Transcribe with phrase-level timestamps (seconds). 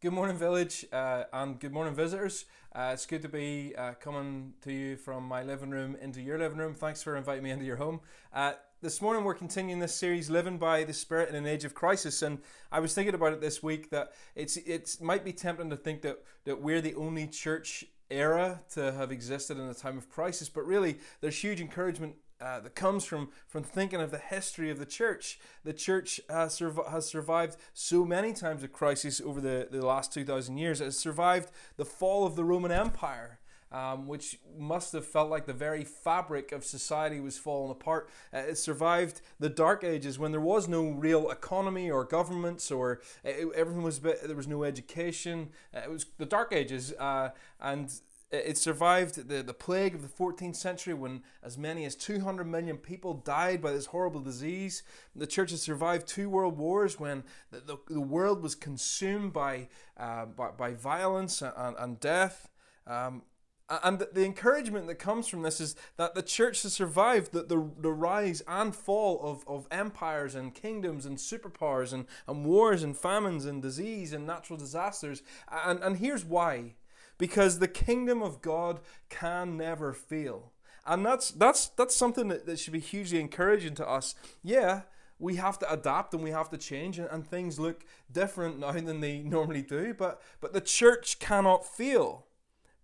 [0.00, 2.44] Good morning, village, uh, and good morning, visitors.
[2.72, 6.38] Uh, it's good to be uh, coming to you from my living room into your
[6.38, 6.72] living room.
[6.72, 7.98] Thanks for inviting me into your home.
[8.32, 11.74] Uh, this morning, we're continuing this series, "Living by the Spirit in an Age of
[11.74, 12.38] Crisis," and
[12.70, 16.02] I was thinking about it this week that it's it might be tempting to think
[16.02, 20.48] that that we're the only church era to have existed in a time of crisis,
[20.48, 24.78] but really, there's huge encouragement uh, that comes from, from thinking of the history of
[24.78, 25.38] the church.
[25.64, 30.12] The church has, surv- has survived so many times of crisis over the, the last
[30.12, 30.80] 2,000 years.
[30.80, 33.38] It has survived the fall of the Roman Empire.
[33.70, 38.08] Um, which must have felt like the very fabric of society was falling apart.
[38.32, 43.02] Uh, it survived the Dark Ages when there was no real economy or governments, or
[43.22, 45.50] it, everything was bit, there was no education.
[45.76, 47.28] Uh, it was the Dark Ages, uh,
[47.60, 47.92] and
[48.30, 52.76] it survived the, the plague of the 14th century when as many as 200 million
[52.76, 54.82] people died by this horrible disease.
[55.16, 59.68] The church has survived two world wars when the, the, the world was consumed by,
[59.96, 62.50] uh, by, by, violence and, and death.
[62.86, 63.22] Um,
[63.70, 67.70] and the encouragement that comes from this is that the church has survived the, the,
[67.78, 72.96] the rise and fall of, of empires and kingdoms and superpowers and, and wars and
[72.96, 75.22] famines and disease and natural disasters.
[75.50, 76.74] And, and here's why
[77.18, 80.52] because the kingdom of God can never fail.
[80.86, 84.14] And that's that's that's something that, that should be hugely encouraging to us.
[84.42, 84.82] Yeah,
[85.18, 88.72] we have to adapt and we have to change and, and things look different now
[88.72, 92.24] than they normally do, but but the church cannot fail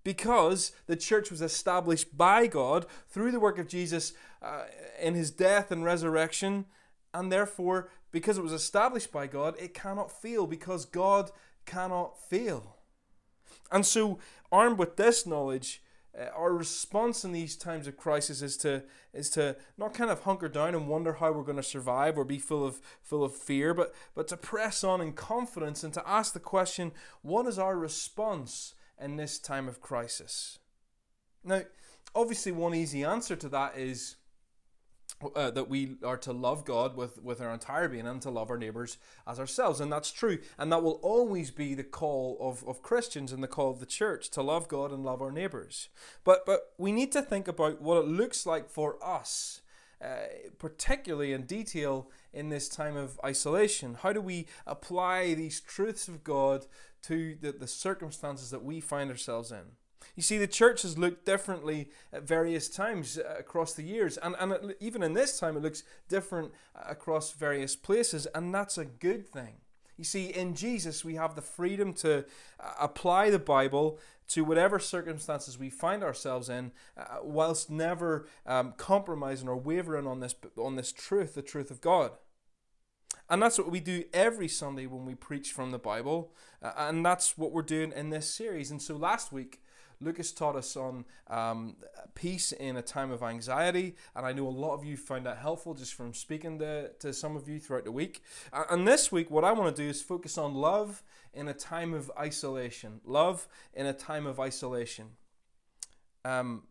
[0.02, 4.64] because the church was established by God through the work of Jesus uh,
[5.00, 6.66] in his death and resurrection,
[7.14, 11.30] and therefore, because it was established by God, it cannot fail because God
[11.64, 12.73] cannot fail.
[13.74, 14.20] And so,
[14.52, 15.82] armed with this knowledge,
[16.16, 20.20] uh, our response in these times of crisis is to is to not kind of
[20.20, 23.34] hunker down and wonder how we're going to survive or be full of full of
[23.34, 27.58] fear, but but to press on in confidence and to ask the question, what is
[27.58, 30.60] our response in this time of crisis?
[31.42, 31.62] Now,
[32.14, 34.14] obviously, one easy answer to that is
[35.34, 38.50] uh, that we are to love God with, with our entire being and to love
[38.50, 39.80] our neighbours as ourselves.
[39.80, 40.38] And that's true.
[40.58, 43.86] And that will always be the call of, of Christians and the call of the
[43.86, 45.88] church to love God and love our neighbours.
[46.24, 49.60] But, but we need to think about what it looks like for us,
[50.02, 50.26] uh,
[50.58, 53.98] particularly in detail in this time of isolation.
[54.02, 56.66] How do we apply these truths of God
[57.02, 59.76] to the, the circumstances that we find ourselves in?
[60.16, 64.36] You see, the church has looked differently at various times uh, across the years, and,
[64.38, 68.84] and even in this time, it looks different uh, across various places, and that's a
[68.84, 69.56] good thing.
[69.96, 72.24] You see, in Jesus, we have the freedom to
[72.58, 73.98] uh, apply the Bible
[74.28, 80.20] to whatever circumstances we find ourselves in, uh, whilst never um, compromising or wavering on
[80.20, 82.12] this, on this truth, the truth of God.
[83.30, 86.32] And that's what we do every Sunday when we preach from the Bible.
[86.62, 88.70] Uh, and that's what we're doing in this series.
[88.70, 89.62] And so last week,
[90.00, 91.76] Lucas taught us on um,
[92.14, 95.38] peace in a time of anxiety, and I know a lot of you found that
[95.38, 98.22] helpful just from speaking to, to some of you throughout the week.
[98.52, 101.02] And this week, what I want to do is focus on love
[101.32, 103.00] in a time of isolation.
[103.04, 105.10] Love in a time of isolation.
[106.24, 106.62] Um,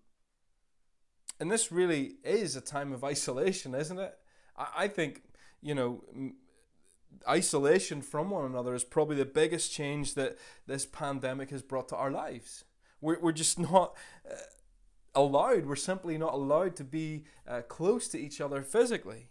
[1.39, 4.17] and this really is a time of isolation, isn't it?
[4.57, 5.23] I, I think,
[5.62, 6.03] you know,
[7.28, 11.95] isolation from one another is probably the biggest change that this pandemic has brought to
[11.95, 12.66] our lives.
[13.03, 13.95] We're, we're just not
[14.29, 14.35] uh,
[15.13, 19.29] allowed, we're simply not allowed to be uh, close to each other physically.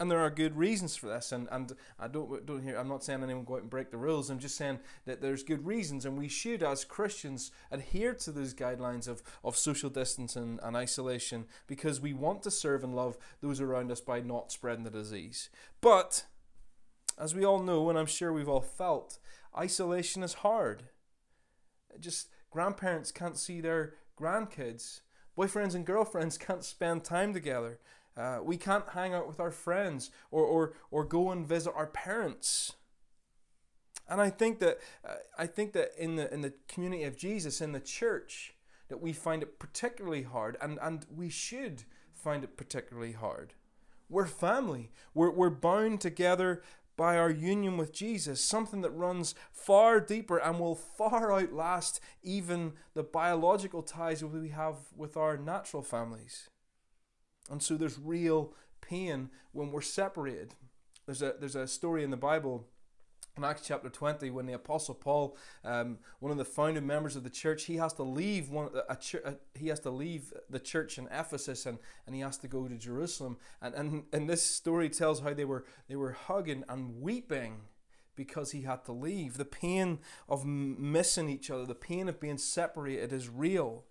[0.00, 2.76] And there are good reasons for this, and, and I don't don't hear.
[2.76, 4.30] I'm not saying anyone go out and break the rules.
[4.30, 8.54] I'm just saying that there's good reasons, and we should, as Christians, adhere to those
[8.54, 13.18] guidelines of, of social distance and, and isolation because we want to serve and love
[13.42, 15.50] those around us by not spreading the disease.
[15.82, 16.24] But
[17.18, 19.18] as we all know, and I'm sure we've all felt,
[19.56, 20.84] isolation is hard.
[22.00, 25.00] Just Grandparents can't see their grandkids.
[25.36, 27.78] Boyfriends and girlfriends can't spend time together.
[28.16, 31.86] Uh, we can't hang out with our friends or, or, or go and visit our
[31.86, 32.74] parents.
[34.08, 37.62] And I think that uh, I think that in the in the community of Jesus
[37.62, 38.54] in the church
[38.88, 43.54] that we find it particularly hard, and, and we should find it particularly hard.
[44.10, 44.90] We're family.
[45.14, 46.62] We're, we're bound together
[46.96, 52.72] by our union with Jesus, something that runs far deeper and will far outlast even
[52.94, 56.50] the biological ties we have with our natural families.
[57.50, 60.54] And so there's real pain when we're separated.
[61.06, 62.68] There's a, there's a story in the Bible
[63.36, 67.24] in Acts chapter 20, when the Apostle Paul, um, one of the founding members of
[67.24, 70.98] the church, he has to leave one, a, a, he has to leave the church
[70.98, 73.38] in Ephesus and, and he has to go to Jerusalem.
[73.62, 77.62] And, and, and this story tells how they were, they were hugging and weeping
[78.16, 79.38] because he had to leave.
[79.38, 83.84] The pain of missing each other, the pain of being separated is real.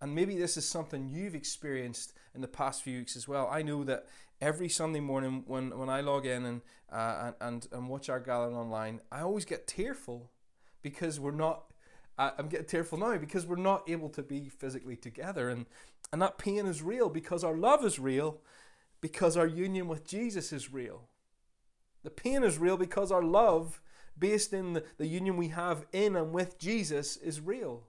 [0.00, 3.48] And maybe this is something you've experienced in the past few weeks as well.
[3.50, 4.06] I know that
[4.40, 6.60] every Sunday morning when, when I log in and,
[6.92, 10.30] uh, and, and watch our gathering online, I always get tearful
[10.82, 11.72] because we're not,
[12.18, 15.48] uh, I'm getting tearful now because we're not able to be physically together.
[15.48, 15.66] And,
[16.12, 18.40] and that pain is real because our love is real,
[19.00, 21.08] because our union with Jesus is real.
[22.02, 23.80] The pain is real because our love,
[24.18, 27.84] based in the, the union we have in and with Jesus, is real.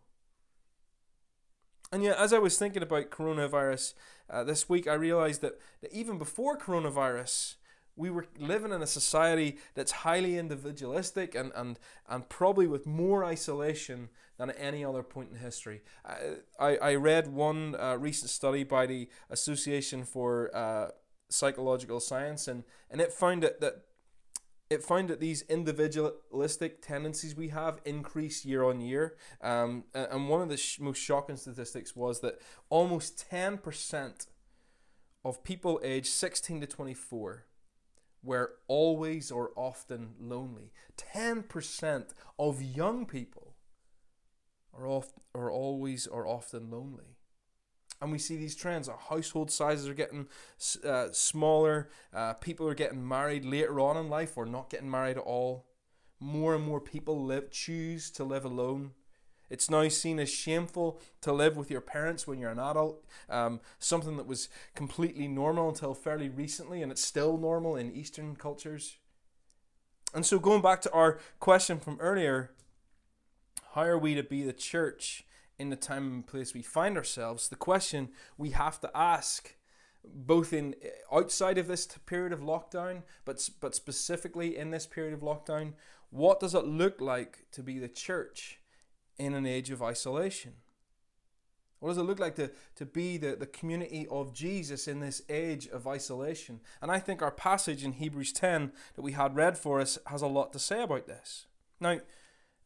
[1.92, 3.94] And yet, as I was thinking about coronavirus
[4.30, 7.56] uh, this week, I realized that, that even before coronavirus,
[7.96, 13.26] we were living in a society that's highly individualistic and, and, and probably with more
[13.26, 15.82] isolation than at any other point in history.
[16.60, 20.90] I, I, read one uh, recent study by the Association for uh,
[21.30, 23.87] Psychological Science, and, and it found that, that
[24.70, 29.16] it found that these individualistic tendencies we have increase year on year.
[29.42, 34.28] Um, and one of the sh- most shocking statistics was that almost 10%
[35.24, 37.46] of people aged 16 to 24
[38.24, 40.72] were always or often lonely.
[40.98, 43.56] 10% of young people
[44.74, 47.17] are, oft- are always or often lonely
[48.02, 48.88] and we see these trends.
[48.88, 50.28] Our household sizes are getting
[50.86, 51.90] uh, smaller.
[52.14, 55.66] Uh, people are getting married later on in life or not getting married at all.
[56.20, 58.92] More and more people live choose to live alone.
[59.50, 63.06] It's now seen as shameful to live with your parents when you're an adult.
[63.30, 68.36] Um, something that was completely normal until fairly recently, and it's still normal in Eastern
[68.36, 68.98] cultures.
[70.14, 72.52] And so, going back to our question from earlier,
[73.74, 75.26] how are we to be the church
[75.60, 79.56] in the time and place we find ourselves, the question we have to ask,
[80.04, 80.76] both in
[81.12, 85.74] outside of this period of lockdown, but but specifically in this period of lockdown,
[86.10, 88.60] what does it look like to be the church
[89.18, 90.54] in an age of isolation?
[91.80, 95.22] What does it look like to, to be the, the community of Jesus in this
[95.30, 96.60] age of isolation?
[96.82, 100.22] And I think our passage in Hebrews 10 that we had read for us has
[100.22, 101.46] a lot to say about this.
[101.80, 102.00] Now,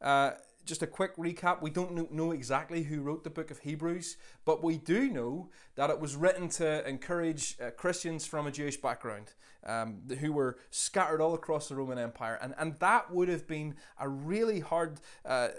[0.01, 0.31] uh,
[0.65, 1.61] just a quick recap.
[1.61, 5.89] We don't know exactly who wrote the book of Hebrews, but we do know that
[5.89, 9.33] it was written to encourage uh, Christians from a Jewish background
[9.65, 12.37] um, who were scattered all across the Roman Empire.
[12.41, 15.49] And, and that would have been a really hard uh,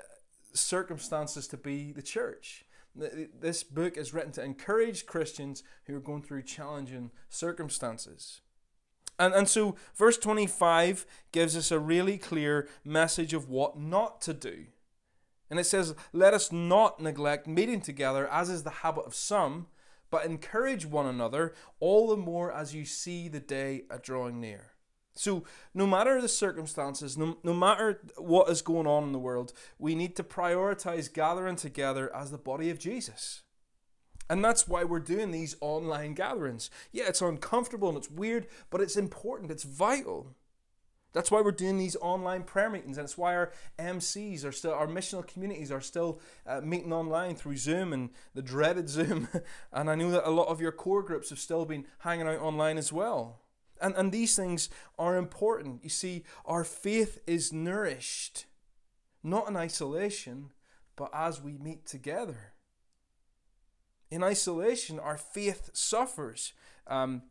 [0.53, 2.65] circumstances to be the church.
[2.95, 8.43] This book is written to encourage Christians who are going through challenging circumstances.
[9.19, 14.35] And, and so, verse 25 gives us a really clear message of what not to
[14.35, 14.67] do.
[15.53, 19.67] And it says, Let us not neglect meeting together, as is the habit of some,
[20.11, 24.71] but encourage one another, all the more as you see the day drawing near.
[25.15, 25.45] So,
[25.75, 29.95] no matter the circumstances, no, no matter what is going on in the world, we
[29.95, 33.43] need to prioritize gathering together as the body of Jesus.
[34.31, 36.71] And that's why we're doing these online gatherings.
[36.93, 40.35] Yeah, it's uncomfortable and it's weird, but it's important, it's vital.
[41.13, 44.73] That's why we're doing these online prayer meetings, and it's why our MCs are still,
[44.73, 49.29] our missional communities are still uh, meeting online through Zoom and the dreaded Zoom.
[49.73, 52.41] and I know that a lot of your core groups have still been hanging out
[52.41, 53.41] online as well.
[53.81, 55.83] And, and these things are important.
[55.83, 58.47] You see, our faith is nourished,
[59.23, 60.51] not in isolation,
[60.97, 62.53] but as we meet together.
[64.11, 66.53] In isolation, our faith suffers.
[66.87, 67.23] Um,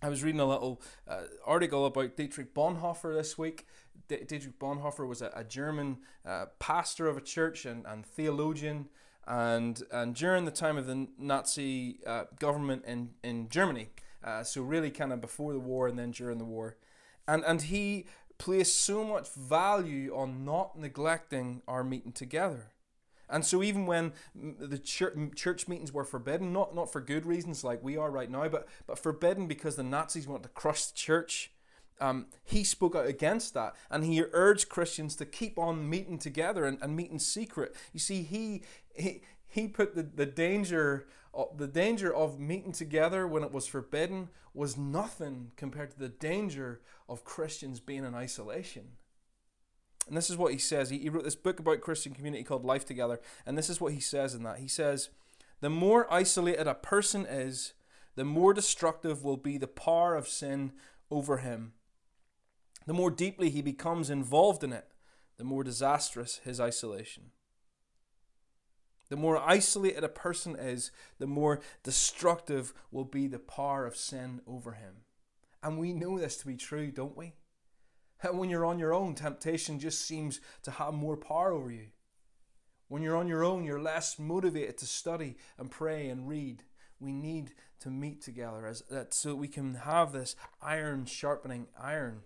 [0.00, 3.66] I was reading a little uh, article about Dietrich Bonhoeffer this week.
[4.06, 8.88] D- Dietrich Bonhoeffer was a, a German uh, pastor of a church and, and theologian,
[9.26, 13.88] and and during the time of the Nazi uh, government in in Germany,
[14.22, 16.76] uh, so really kind of before the war and then during the war,
[17.26, 18.06] and and he
[18.38, 22.70] placed so much value on not neglecting our meeting together.
[23.30, 27.82] And so even when the church meetings were forbidden, not, not for good reasons like
[27.82, 31.52] we are right now, but, but forbidden because the Nazis wanted to crush the church,
[32.00, 33.74] um, he spoke out against that.
[33.90, 37.74] And he urged Christians to keep on meeting together and, and meet in secret.
[37.92, 38.62] You see, he,
[38.94, 41.06] he, he put the, the danger
[41.56, 46.80] the danger of meeting together when it was forbidden was nothing compared to the danger
[47.08, 48.88] of Christians being in isolation.
[50.08, 50.90] And this is what he says.
[50.90, 53.20] He, he wrote this book about Christian community called Life Together.
[53.46, 54.58] And this is what he says in that.
[54.58, 55.10] He says,
[55.60, 57.74] The more isolated a person is,
[58.16, 60.72] the more destructive will be the power of sin
[61.10, 61.72] over him.
[62.86, 64.88] The more deeply he becomes involved in it,
[65.36, 67.30] the more disastrous his isolation.
[69.10, 74.40] The more isolated a person is, the more destructive will be the power of sin
[74.46, 75.02] over him.
[75.62, 77.34] And we know this to be true, don't we?
[78.32, 81.86] When you're on your own, temptation just seems to have more power over you.
[82.88, 86.64] When you're on your own, you're less motivated to study and pray and read.
[87.00, 92.22] We need to meet together as that so we can have this iron sharpening iron.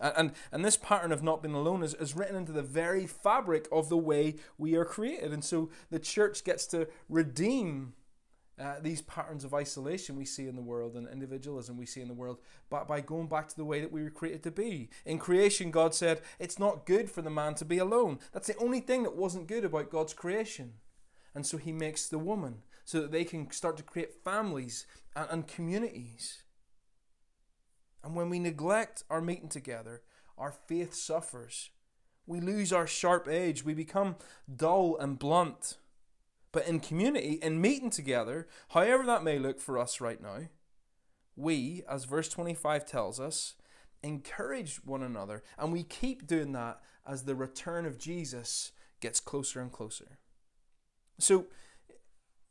[0.00, 3.06] And, and, and this pattern of not being alone is, is written into the very
[3.06, 5.32] fabric of the way we are created.
[5.32, 7.94] And so the church gets to redeem
[8.60, 12.08] uh, these patterns of isolation we see in the world and individualism we see in
[12.08, 14.90] the world but by going back to the way that we were created to be.
[15.06, 18.18] In creation, God said, It's not good for the man to be alone.
[18.32, 20.74] That's the only thing that wasn't good about God's creation.
[21.34, 25.28] And so He makes the woman so that they can start to create families and,
[25.30, 26.42] and communities.
[28.04, 30.02] And when we neglect our meeting together,
[30.36, 31.70] our faith suffers.
[32.26, 33.62] We lose our sharp edge.
[33.62, 34.16] We become
[34.54, 35.76] dull and blunt.
[36.52, 40.48] But in community, in meeting together, however that may look for us right now,
[41.34, 43.54] we, as verse 25 tells us,
[44.02, 45.42] encourage one another.
[45.58, 50.18] And we keep doing that as the return of Jesus gets closer and closer.
[51.18, 51.46] So,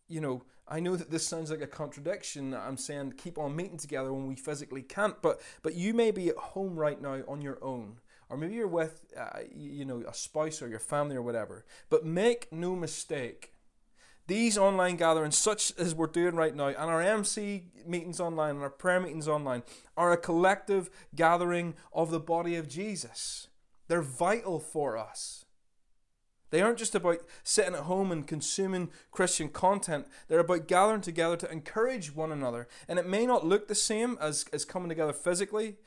[0.08, 2.54] you know, I know that this sounds like a contradiction.
[2.54, 6.30] I'm saying keep on meeting together when we physically can't, but but you may be
[6.30, 10.14] at home right now on your own, or maybe you're with, uh, you know, a
[10.14, 11.66] spouse or your family or whatever.
[11.90, 13.51] But make no mistake,
[14.28, 18.64] these online gatherings, such as we're doing right now, and our MC meetings online and
[18.64, 19.64] our prayer meetings online,
[19.98, 23.48] are a collective gathering of the body of Jesus.
[23.88, 25.46] They're vital for us.
[26.52, 30.08] They aren't just about sitting at home and consuming Christian content.
[30.28, 32.68] They're about gathering together to encourage one another.
[32.88, 35.78] And it may not look the same as, as coming together physically,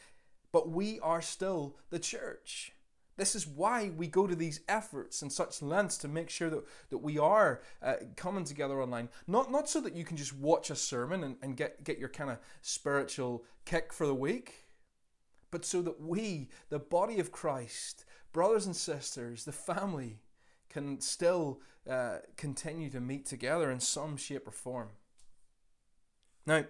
[0.52, 2.72] but we are still the church.
[3.16, 6.64] This is why we go to these efforts and such lengths to make sure that,
[6.90, 9.08] that we are uh, coming together online.
[9.26, 12.08] Not, not so that you can just watch a sermon and, and get, get your
[12.08, 14.66] kind of spiritual kick for the week,
[15.50, 20.18] but so that we, the body of Christ, brothers and sisters, the family,
[20.68, 24.88] can still uh, continue to meet together in some shape or form.
[26.46, 26.64] Now,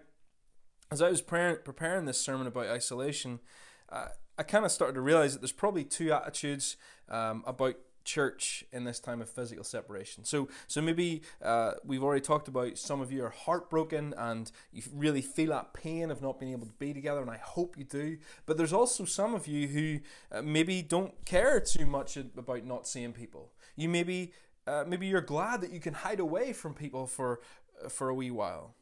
[0.90, 3.40] as I was preparing this sermon about isolation,
[3.88, 6.76] uh, I kind of started to realize that there's probably two attitudes
[7.08, 10.24] um, about church in this time of physical separation.
[10.24, 14.82] So, so maybe uh, we've already talked about some of you are heartbroken and you
[14.92, 17.84] really feel that pain of not being able to be together, and I hope you
[17.84, 18.18] do.
[18.46, 20.00] But there's also some of you who
[20.30, 23.52] uh, maybe don't care too much about not seeing people.
[23.76, 24.32] You maybe
[24.66, 27.40] uh, maybe you're glad that you can hide away from people for
[27.84, 28.74] uh, for a wee while.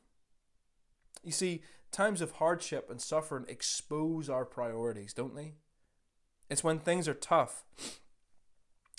[1.25, 1.62] You see,
[1.93, 5.55] times of hardship and suffering expose our priorities, don't they?
[6.51, 7.65] It's when things are tough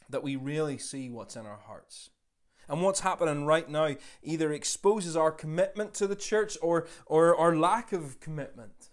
[0.10, 2.10] that we really see what's in our hearts.
[2.70, 7.56] And what's happening right now either exposes our commitment to the church or, or our
[7.56, 8.90] lack of commitment.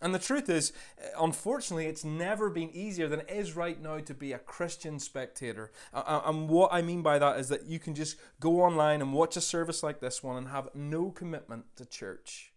[0.00, 3.98] And the truth is, eh, unfortunately, it's never been easier than it is right now
[3.98, 5.70] to be a Christian spectator.
[5.92, 9.36] And what I mean by that is that you can just go online and watch
[9.36, 12.51] a service like this one and have no commitment to church,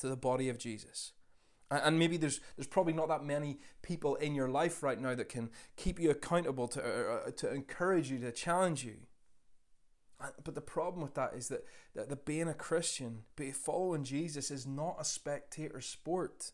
[0.00, 1.12] to the body of Jesus.
[1.70, 5.28] And maybe there's there's probably not that many people in your life right now that
[5.28, 8.96] can keep you accountable to uh, uh to encourage you to challenge you.
[10.44, 11.64] But the problem with that is that,
[11.94, 16.52] that the being a Christian, be following Jesus, is not a spectator sport.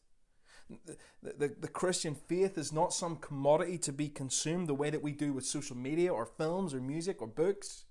[0.68, 5.02] The, the, the Christian faith is not some commodity to be consumed the way that
[5.02, 7.85] we do with social media or films or music or books.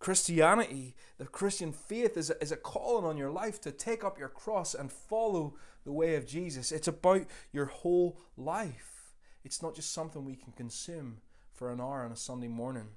[0.00, 4.18] Christianity, the Christian faith, is a, is a calling on your life to take up
[4.18, 5.54] your cross and follow
[5.84, 6.72] the way of Jesus.
[6.72, 9.12] It's about your whole life.
[9.44, 11.18] It's not just something we can consume
[11.52, 12.88] for an hour on a Sunday morning.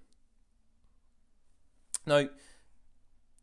[2.05, 2.29] Now,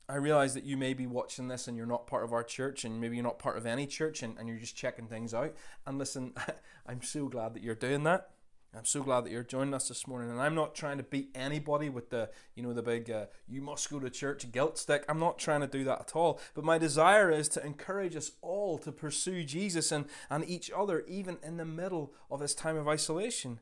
[0.09, 2.85] I realize that you may be watching this and you're not part of our church,
[2.85, 5.55] and maybe you're not part of any church, and, and you're just checking things out.
[5.87, 6.33] And listen,
[6.87, 8.31] I'm so glad that you're doing that.
[8.77, 11.31] I'm so glad that you're joining us this morning, and I'm not trying to beat
[11.35, 15.05] anybody with the, you know, the big uh, "you must go to church" guilt stick.
[15.09, 16.41] I'm not trying to do that at all.
[16.55, 21.05] But my desire is to encourage us all to pursue Jesus and and each other,
[21.09, 23.59] even in the middle of this time of isolation,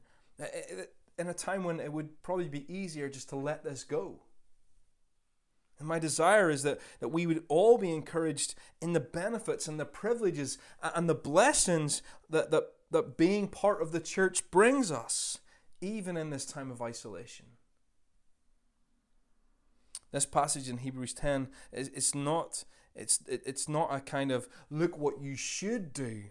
[1.19, 4.21] in a time when it would probably be easier just to let this go.
[5.79, 9.79] And my desire is that, that we would all be encouraged in the benefits and
[9.79, 15.39] the privileges and the blessings that, that that being part of the church brings us,
[15.81, 17.47] even in this time of isolation.
[20.11, 22.65] This passage in Hebrews 10 is it's not
[22.95, 26.25] it's it's not a kind of look what you should do.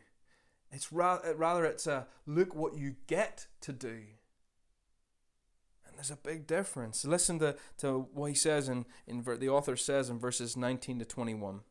[0.71, 4.01] It's rather rather it's a look what you get to do.
[5.85, 7.05] And there's a big difference.
[7.05, 11.05] Listen to, to what he says in, in the author says in verses 19 to
[11.05, 11.61] 21.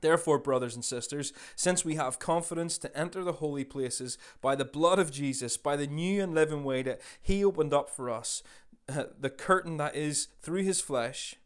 [0.00, 4.64] Therefore, brothers and sisters, since we have confidence to enter the holy places by the
[4.64, 8.42] blood of Jesus, by the new and living way that He opened up for us,
[8.88, 11.36] uh, the curtain that is through His flesh,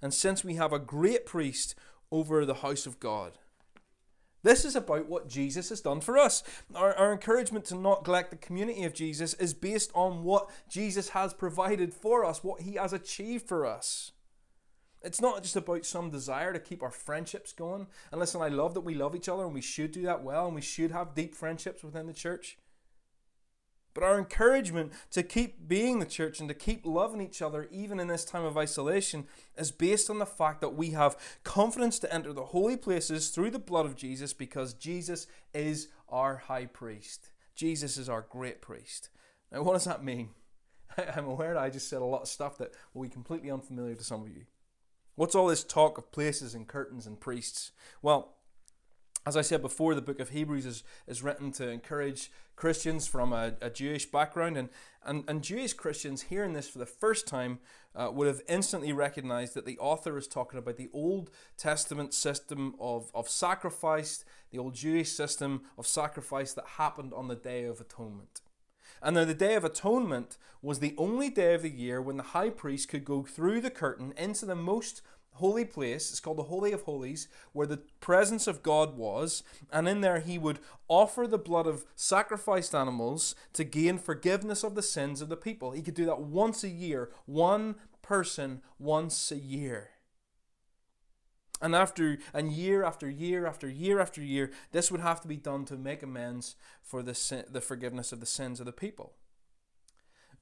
[0.00, 1.74] and since we have a great priest
[2.10, 3.38] over the house of God.
[4.42, 6.42] This is about what Jesus has done for us.
[6.74, 11.10] Our, our encouragement to not neglect the community of Jesus is based on what Jesus
[11.10, 14.12] has provided for us, what he has achieved for us.
[15.04, 17.88] It's not just about some desire to keep our friendships going.
[18.10, 20.46] And listen, I love that we love each other and we should do that well
[20.46, 22.58] and we should have deep friendships within the church.
[23.94, 28.00] But our encouragement to keep being the church and to keep loving each other, even
[28.00, 32.12] in this time of isolation, is based on the fact that we have confidence to
[32.12, 37.30] enter the holy places through the blood of Jesus because Jesus is our high priest.
[37.54, 39.10] Jesus is our great priest.
[39.50, 40.30] Now, what does that mean?
[41.14, 43.94] I'm aware that I just said a lot of stuff that will be completely unfamiliar
[43.94, 44.44] to some of you.
[45.14, 47.72] What's all this talk of places and curtains and priests?
[48.00, 48.34] Well,
[49.24, 53.32] as I said before, the book of Hebrews is, is written to encourage Christians from
[53.32, 54.56] a, a Jewish background.
[54.56, 54.68] And,
[55.04, 57.60] and, and Jewish Christians hearing this for the first time
[57.94, 62.74] uh, would have instantly recognized that the author is talking about the Old Testament system
[62.80, 67.80] of, of sacrifice, the old Jewish system of sacrifice that happened on the Day of
[67.80, 68.40] Atonement.
[69.02, 72.22] And now the Day of Atonement was the only day of the year when the
[72.22, 75.02] high priest could go through the curtain into the most
[75.36, 76.10] holy place.
[76.10, 79.42] It's called the Holy of Holies, where the presence of God was.
[79.72, 84.76] And in there, he would offer the blood of sacrificed animals to gain forgiveness of
[84.76, 85.72] the sins of the people.
[85.72, 89.91] He could do that once a year, one person once a year.
[91.62, 95.36] And after and year after year after year after year, this would have to be
[95.36, 99.14] done to make amends for the sin, the forgiveness of the sins of the people.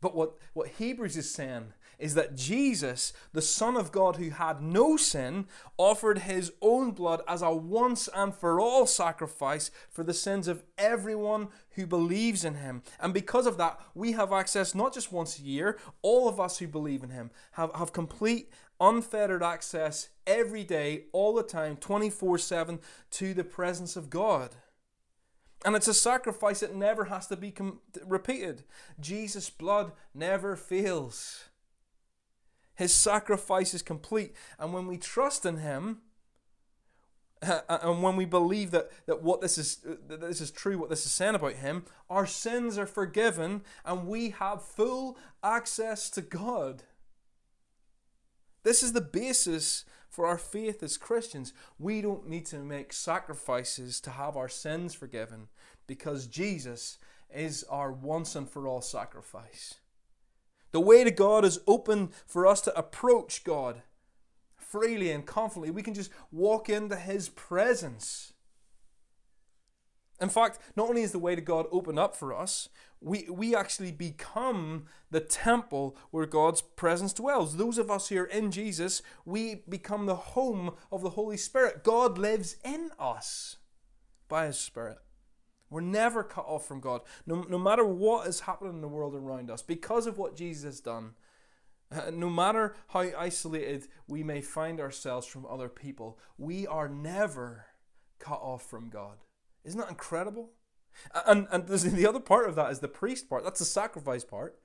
[0.00, 4.62] But what, what Hebrews is saying is that Jesus, the Son of God who had
[4.62, 5.46] no sin,
[5.76, 10.62] offered his own blood as a once and for all sacrifice for the sins of
[10.78, 12.82] everyone who believes in him.
[12.98, 16.58] And because of that, we have access not just once a year, all of us
[16.58, 18.48] who believe in him have, have complete,
[18.80, 22.78] unfettered access every day, all the time, 24 7
[23.12, 24.56] to the presence of God.
[25.64, 28.64] And it's a sacrifice that never has to be com- repeated.
[28.98, 31.50] Jesus' blood never fails.
[32.74, 34.34] His sacrifice is complete.
[34.58, 35.98] And when we trust in Him,
[37.68, 39.76] and when we believe that, that what this is
[40.08, 44.06] that this is true, what this is saying about him, our sins are forgiven and
[44.06, 46.82] we have full access to God.
[48.62, 51.52] This is the basis for our faith as Christians.
[51.78, 55.48] We don't need to make sacrifices to have our sins forgiven
[55.86, 56.98] because Jesus
[57.32, 59.76] is our once and for all sacrifice.
[60.72, 63.82] The way to God is open for us to approach God
[64.56, 65.70] freely and confidently.
[65.70, 68.32] We can just walk into His presence.
[70.20, 72.68] In fact, not only is the way to God open up for us,
[73.00, 77.56] we, we actually become the temple where God's presence dwells.
[77.56, 81.82] Those of us here in Jesus, we become the home of the Holy Spirit.
[81.82, 83.56] God lives in us
[84.28, 84.98] by His Spirit.
[85.70, 87.02] We're never cut off from God.
[87.26, 90.64] No, no matter what is happening in the world around us, because of what Jesus
[90.64, 91.12] has done,
[92.12, 97.66] no matter how isolated we may find ourselves from other people, we are never
[98.18, 99.18] cut off from God.
[99.64, 100.50] Isn't that incredible?
[101.26, 103.44] And and the other part of that is the priest part.
[103.44, 104.58] That's the sacrifice part.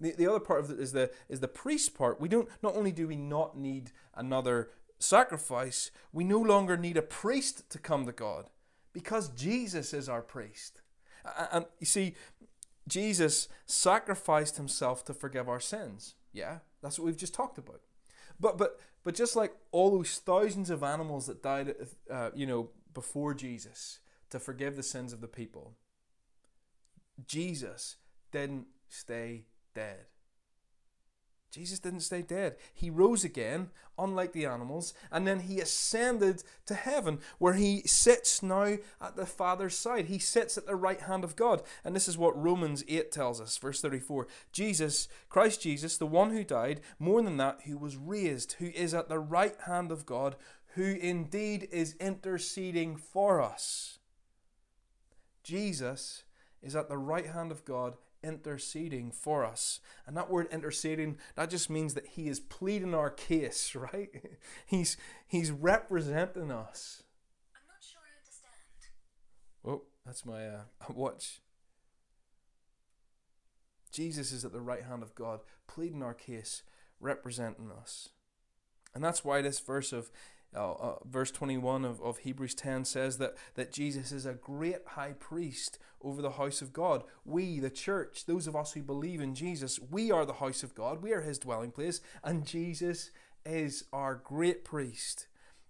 [0.00, 2.20] The, the other part of it is the is the priest part.
[2.20, 7.02] We don't not only do we not need another sacrifice, we no longer need a
[7.02, 8.50] priest to come to God
[8.92, 10.80] because Jesus is our priest.
[11.52, 12.14] And you see,
[12.86, 16.14] Jesus sacrificed himself to forgive our sins.
[16.32, 17.80] Yeah, that's what we've just talked about.
[18.40, 21.74] But but but just like all those thousands of animals that died,
[22.10, 25.74] uh, you know, before Jesus to forgive the sins of the people,
[27.26, 27.96] Jesus
[28.30, 30.06] didn't stay dead.
[31.50, 32.56] Jesus didn't stay dead.
[32.74, 38.42] He rose again, unlike the animals, and then he ascended to heaven, where he sits
[38.42, 40.06] now at the Father's side.
[40.06, 41.62] He sits at the right hand of God.
[41.84, 44.28] And this is what Romans 8 tells us, verse 34.
[44.52, 48.92] Jesus, Christ Jesus, the one who died, more than that, who was raised, who is
[48.92, 50.36] at the right hand of God,
[50.74, 53.97] who indeed is interceding for us.
[55.48, 56.24] Jesus
[56.62, 59.80] is at the right hand of God interceding for us.
[60.06, 64.10] And that word interceding, that just means that he is pleading our case, right?
[64.66, 67.02] he's he's representing us.
[67.54, 68.52] I'm not sure I understand.
[69.64, 70.60] Oh, that's my uh,
[70.94, 71.40] watch.
[73.90, 76.62] Jesus is at the right hand of God, pleading our case,
[77.00, 78.10] representing us.
[78.94, 80.10] And that's why this verse of
[80.56, 84.78] Uh, uh, verse 21 of, of Hebrews 10 says that, that Jesus is a great
[84.86, 87.04] high priest over the house of God.
[87.24, 90.74] We, the church, those of us who believe in Jesus, we are the house of
[90.74, 91.02] God.
[91.02, 93.10] We are his dwelling place, and Jesus
[93.44, 95.26] is our great priest.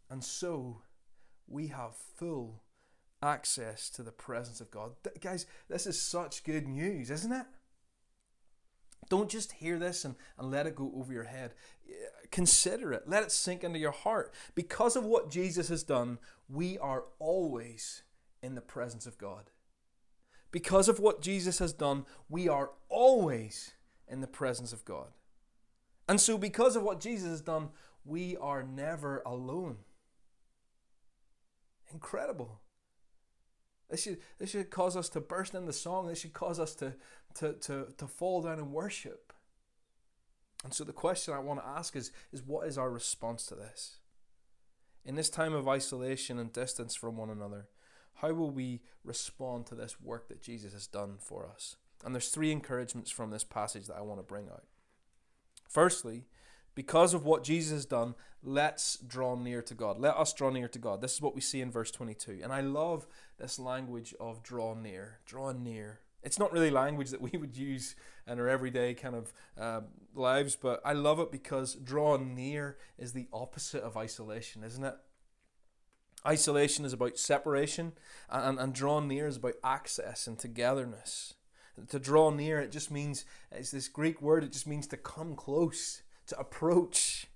[0.08, 0.82] And so
[1.48, 2.62] we have full
[3.22, 4.92] access to the presence of God.
[5.02, 7.46] Th- guys, this is such good news, isn't it?
[9.08, 11.54] Don't just hear this and, and let it go over your head.
[12.30, 13.04] Consider it.
[13.06, 14.32] Let it sink into your heart.
[14.54, 18.02] Because of what Jesus has done, we are always
[18.42, 19.50] in the presence of God.
[20.50, 23.72] Because of what Jesus has done, we are always
[24.06, 25.08] in the presence of God.
[26.08, 27.68] And so, because of what Jesus has done,
[28.04, 29.76] we are never alone.
[31.92, 32.60] Incredible.
[33.90, 36.06] This should, this should cause us to burst into song.
[36.06, 36.94] This should cause us to,
[37.34, 39.27] to, to, to fall down and worship.
[40.68, 43.54] And so the question I want to ask is, is what is our response to
[43.54, 44.00] this?
[45.02, 47.68] In this time of isolation and distance from one another,
[48.16, 51.76] how will we respond to this work that Jesus has done for us?
[52.04, 54.64] And there's three encouragements from this passage that I want to bring out.
[55.70, 56.26] Firstly,
[56.74, 59.98] because of what Jesus has done, let's draw near to God.
[59.98, 61.00] Let us draw near to God.
[61.00, 62.40] This is what we see in verse 22.
[62.42, 63.07] And I love
[63.38, 66.00] this language of draw near, draw near.
[66.22, 67.94] It's not really language that we would use
[68.26, 69.81] in our everyday kind of uh,
[70.14, 74.94] lives, but I love it because draw near is the opposite of isolation, isn't it?
[76.26, 77.92] Isolation is about separation,
[78.28, 81.35] and, and draw near is about access and togetherness.
[81.90, 85.37] To draw near, it just means, it's this Greek word, it just means to come
[85.37, 87.28] close, to approach.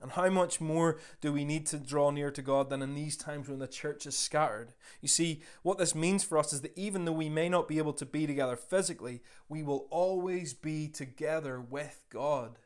[0.00, 3.16] And how much more do we need to draw near to God than in these
[3.16, 4.72] times when the church is scattered?
[5.00, 7.78] You see, what this means for us is that even though we may not be
[7.78, 12.58] able to be together physically, we will always be together with God.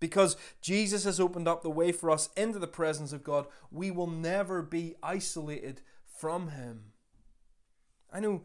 [0.00, 3.90] Because Jesus has opened up the way for us into the presence of God, we
[3.90, 6.92] will never be isolated from Him.
[8.12, 8.42] I know,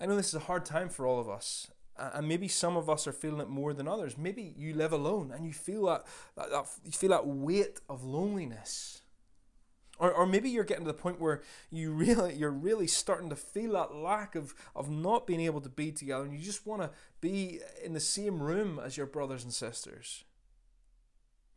[0.00, 2.90] I know this is a hard time for all of us, and maybe some of
[2.90, 4.18] us are feeling it more than others.
[4.18, 6.06] Maybe you live alone and you feel that,
[6.36, 9.02] that, that you feel that weight of loneliness.
[9.98, 13.36] Or, or maybe you're getting to the point where you really you're really starting to
[13.36, 16.82] feel that lack of, of not being able to be together and you just want
[16.82, 20.24] to be in the same room as your brothers and sisters.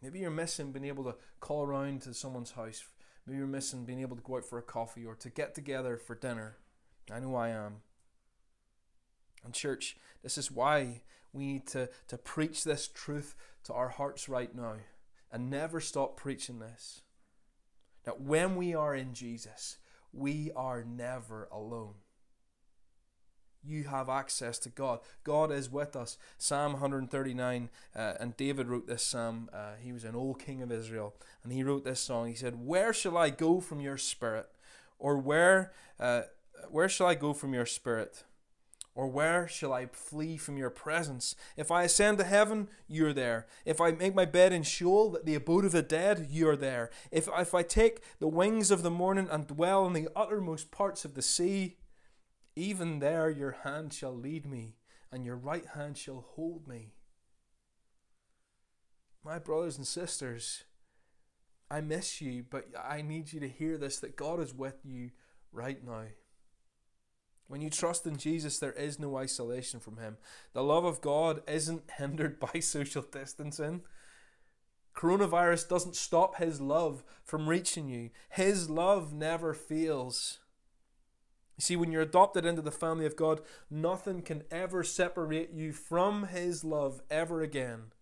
[0.01, 2.85] Maybe you're missing being able to call around to someone's house.
[3.25, 5.97] Maybe you're missing being able to go out for a coffee or to get together
[5.97, 6.55] for dinner.
[7.11, 7.81] I know I am.
[9.43, 11.01] And, church, this is why
[11.33, 14.75] we need to, to preach this truth to our hearts right now
[15.31, 17.01] and never stop preaching this.
[18.03, 19.77] That when we are in Jesus,
[20.11, 21.95] we are never alone.
[23.61, 24.99] You have access to God.
[25.23, 26.17] God is with us.
[26.37, 29.49] Psalm 139, uh, and David wrote this psalm.
[29.53, 32.27] Uh, he was an old king of Israel, and he wrote this song.
[32.27, 34.47] He said, Where shall I go from your spirit?
[34.97, 36.23] Or where, uh,
[36.69, 38.23] where shall I go from your spirit?
[38.99, 41.33] Or where shall I flee from your presence?
[41.55, 43.47] If I ascend to heaven, you're there.
[43.63, 46.89] If I make my bed in Sheol, the abode of the dead, you're there.
[47.09, 51.05] If, if I take the wings of the morning and dwell in the uttermost parts
[51.05, 51.77] of the sea,
[52.57, 54.75] even there your hand shall lead me,
[55.13, 56.91] and your right hand shall hold me.
[59.23, 60.65] My brothers and sisters,
[61.71, 65.11] I miss you, but I need you to hear this that God is with you
[65.53, 66.07] right now.
[67.49, 70.17] When you trust in Jesus, there is no isolation from Him.
[70.53, 73.81] The love of God isn't hindered by social distancing.
[74.95, 78.11] Coronavirus doesn't stop His love from reaching you.
[78.29, 80.37] His love never fails.
[81.57, 85.73] You see, when you're adopted into the family of God, nothing can ever separate you
[85.73, 87.93] from His love ever again.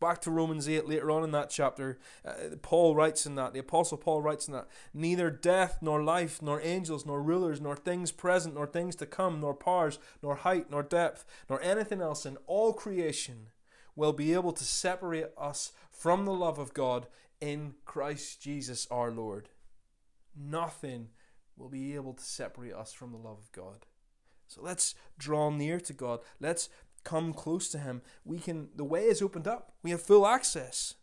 [0.00, 3.60] Back to Romans 8 later on in that chapter, uh, Paul writes in that, the
[3.60, 8.10] Apostle Paul writes in that, neither death, nor life, nor angels, nor rulers, nor things
[8.10, 12.38] present, nor things to come, nor powers, nor height, nor depth, nor anything else in
[12.46, 13.48] all creation
[13.94, 17.06] will be able to separate us from the love of God
[17.40, 19.50] in Christ Jesus our Lord.
[20.34, 21.08] Nothing
[21.58, 23.84] will be able to separate us from the love of God.
[24.46, 26.20] So let's draw near to God.
[26.40, 26.70] Let's
[27.04, 29.72] come close to him, we can the way is opened up.
[29.82, 30.94] We have full access.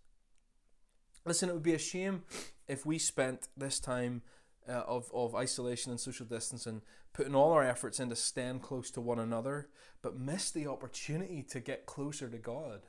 [1.25, 2.23] Listen, it would be a shame
[2.67, 4.21] if we spent this time
[4.67, 6.81] uh, of, of isolation and social distancing
[7.13, 9.69] putting all our efforts into staying close to one another,
[10.01, 12.81] but miss the opportunity to get closer to God.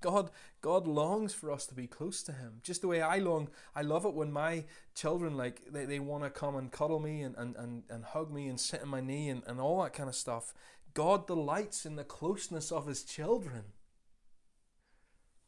[0.00, 2.60] God, God longs for us to be close to Him.
[2.62, 6.24] Just the way I long, I love it when my children like they, they want
[6.24, 9.00] to come and cuddle me and, and, and, and hug me and sit on my
[9.00, 10.52] knee and, and all that kind of stuff.
[10.94, 13.64] God delights in the closeness of his children.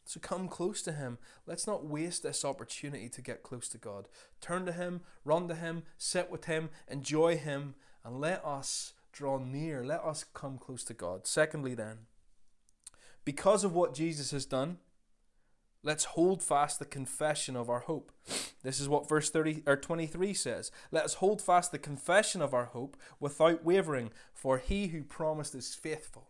[0.04, 1.18] So come close to Him.
[1.46, 4.08] Let's not waste this opportunity to get close to God.
[4.40, 7.74] Turn to Him, run to Him, sit with Him, enjoy Him,
[8.04, 9.84] and let us draw near.
[9.84, 11.26] Let us come close to God.
[11.26, 11.98] Secondly, then,
[13.24, 14.78] because of what Jesus has done,
[15.82, 18.12] let's hold fast the confession of our hope.
[18.62, 20.70] This is what verse 30 or 23 says.
[20.90, 25.54] Let us hold fast the confession of our hope without wavering, for he who promised
[25.54, 26.28] is faithful.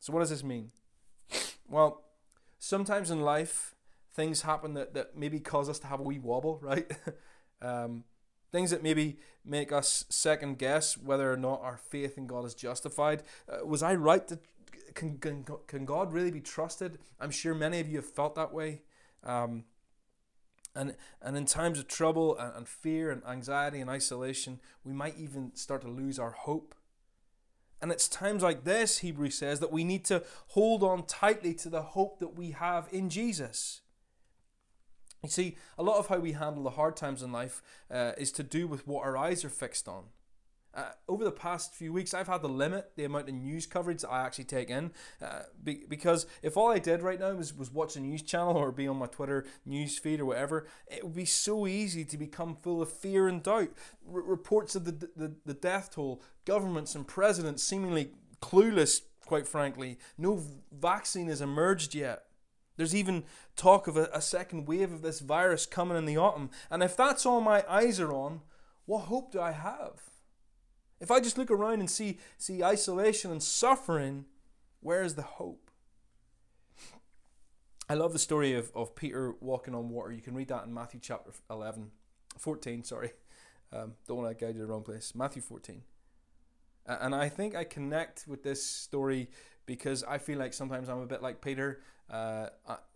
[0.00, 0.72] So what does this mean?
[1.68, 2.02] Well,
[2.58, 3.74] sometimes in life,
[4.12, 6.90] things happen that, that maybe cause us to have a wee wobble, right?
[7.62, 8.04] um,
[8.52, 12.54] things that maybe make us second guess whether or not our faith in God is
[12.54, 13.22] justified.
[13.48, 14.38] Uh, was I right to
[14.94, 16.98] can, can, can God really be trusted?
[17.20, 18.82] I'm sure many of you have felt that way.
[19.22, 19.64] Um,
[20.76, 25.16] and, and in times of trouble and, and fear and anxiety and isolation, we might
[25.18, 26.74] even start to lose our hope.
[27.80, 31.68] And it's times like this, Hebrews says, that we need to hold on tightly to
[31.68, 33.82] the hope that we have in Jesus.
[35.22, 38.32] You see, a lot of how we handle the hard times in life uh, is
[38.32, 40.04] to do with what our eyes are fixed on.
[40.74, 44.02] Uh, over the past few weeks, I've had to limit the amount of news coverage
[44.02, 44.90] that I actually take in
[45.22, 48.56] uh, be, because if all I did right now was, was watch a news channel
[48.56, 52.18] or be on my Twitter news feed or whatever, it would be so easy to
[52.18, 53.70] become full of fear and doubt.
[54.12, 58.10] R- reports of the, the, the death toll, governments and presidents seemingly
[58.42, 59.98] clueless, quite frankly.
[60.18, 62.24] No vaccine has emerged yet.
[62.76, 63.22] There's even
[63.54, 66.50] talk of a, a second wave of this virus coming in the autumn.
[66.68, 68.40] And if that's all my eyes are on,
[68.86, 70.10] what hope do I have?
[71.00, 74.26] If I just look around and see, see isolation and suffering,
[74.80, 75.70] where is the hope?
[77.88, 80.12] I love the story of, of Peter walking on water.
[80.12, 81.90] You can read that in Matthew chapter 11,
[82.38, 83.12] 14, sorry.
[83.72, 85.14] Um, don't want to guide you to the wrong place.
[85.14, 85.82] Matthew 14.
[86.86, 89.30] And I think I connect with this story
[89.66, 91.80] because I feel like sometimes I'm a bit like Peter.
[92.10, 92.48] Uh,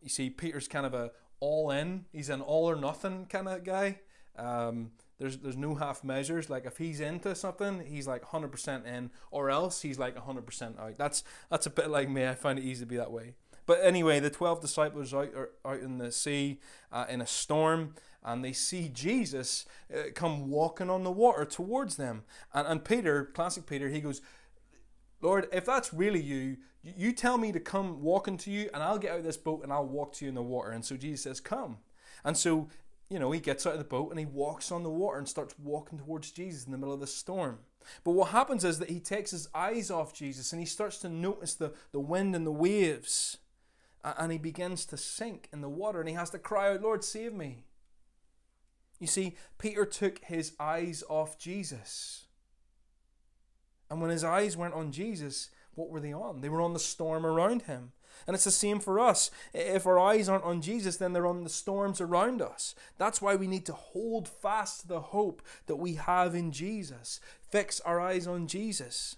[0.03, 2.05] you see, Peter's kind of a all in.
[2.13, 4.01] He's an all or nothing kind of guy.
[4.37, 6.49] Um, there's there's no half measures.
[6.49, 10.97] Like if he's into something, he's like 100% in, or else he's like 100% out.
[10.97, 12.27] That's that's a bit like me.
[12.27, 13.35] I find it easy to be that way.
[13.67, 17.95] But anyway, the 12 disciples out are out in the sea uh, in a storm,
[18.25, 22.23] and they see Jesus uh, come walking on the water towards them.
[22.55, 24.23] And, and Peter, classic Peter, he goes,
[25.21, 28.99] Lord, if that's really you, you tell me to come walking to you, and I'll
[28.99, 30.71] get out of this boat and I'll walk to you in the water.
[30.71, 31.79] And so Jesus says, Come.
[32.25, 32.69] And so
[33.11, 35.29] you know, he gets out of the boat and he walks on the water and
[35.29, 37.61] starts walking towards Jesus in the middle of the storm.
[38.05, 41.09] But what happens is that he takes his eyes off Jesus and he starts to
[41.09, 43.39] notice the, the wind and the waves.
[44.05, 47.03] And he begins to sink in the water and he has to cry out, Lord,
[47.03, 47.65] save me.
[49.01, 52.27] You see, Peter took his eyes off Jesus.
[53.91, 56.41] And when his eyes weren't on Jesus, what were they on?
[56.41, 57.93] They were on the storm around him.
[58.27, 59.31] And it's the same for us.
[59.53, 62.75] If our eyes aren't on Jesus, then they're on the storms around us.
[62.99, 67.21] That's why we need to hold fast to the hope that we have in Jesus.
[67.51, 69.17] Fix our eyes on Jesus.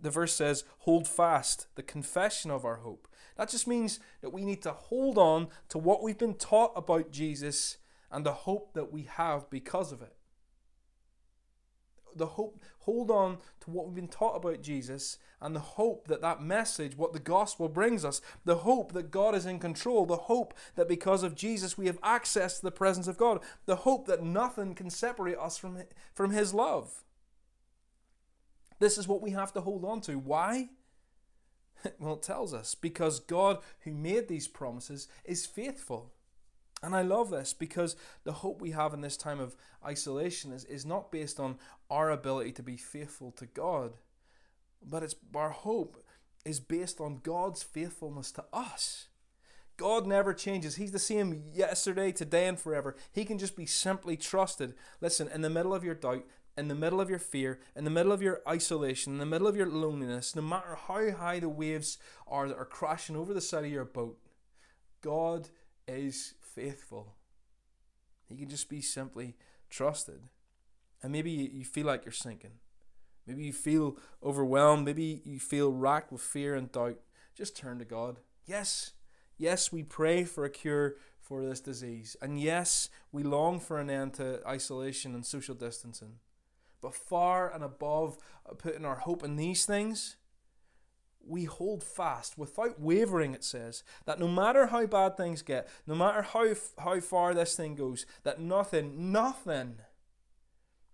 [0.00, 3.08] The verse says, hold fast the confession of our hope.
[3.36, 7.10] That just means that we need to hold on to what we've been taught about
[7.10, 7.78] Jesus
[8.10, 10.16] and the hope that we have because of it
[12.14, 16.20] the hope hold on to what we've been taught about Jesus and the hope that
[16.20, 20.16] that message what the gospel brings us the hope that God is in control the
[20.16, 24.06] hope that because of Jesus we have access to the presence of God the hope
[24.06, 25.78] that nothing can separate us from
[26.14, 27.04] from his love.
[28.78, 30.18] This is what we have to hold on to.
[30.18, 30.70] Why?
[31.98, 36.12] Well it tells us because God who made these promises is faithful
[36.82, 40.64] and I love this because the hope we have in this time of isolation is,
[40.64, 41.58] is not based on
[41.90, 43.94] our ability to be faithful to God,
[44.82, 46.02] but it's our hope
[46.44, 49.08] is based on God's faithfulness to us.
[49.76, 50.76] God never changes.
[50.76, 52.96] He's the same yesterday, today, and forever.
[53.12, 54.74] He can just be simply trusted.
[55.00, 56.24] Listen, in the middle of your doubt,
[56.56, 59.46] in the middle of your fear, in the middle of your isolation, in the middle
[59.46, 63.40] of your loneliness, no matter how high the waves are that are crashing over the
[63.40, 64.18] side of your boat,
[65.00, 65.48] God
[65.88, 67.14] is faithful.
[68.26, 69.36] He can just be simply
[69.68, 70.22] trusted.
[71.02, 72.58] And maybe you feel like you're sinking.
[73.26, 74.84] Maybe you feel overwhelmed.
[74.84, 76.98] Maybe you feel racked with fear and doubt.
[77.34, 78.18] Just turn to God.
[78.44, 78.92] Yes,
[79.36, 82.16] yes, we pray for a cure for this disease.
[82.20, 86.14] And yes, we long for an end to isolation and social distancing.
[86.82, 88.18] But far and above
[88.58, 90.16] putting our hope in these things,
[91.30, 95.94] we hold fast without wavering, it says, that no matter how bad things get, no
[95.94, 99.76] matter how, how far this thing goes, that nothing, nothing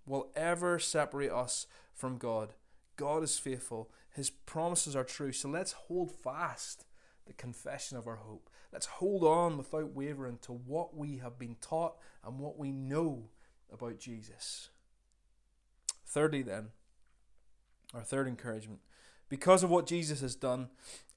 [0.05, 2.55] will ever separate us from God.
[2.97, 5.33] God is faithful, His promises are true.
[5.33, 6.85] So let's hold fast
[7.27, 8.49] the confession of our hope.
[8.73, 13.31] Let's hold on without wavering to what we have been taught and what we know
[13.73, 14.69] about Jesus.
[16.07, 16.69] Thirdly, then,
[17.95, 18.81] our third encouragement
[19.29, 20.69] because of what Jesus has done,